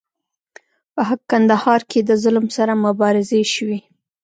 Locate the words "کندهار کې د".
1.31-2.11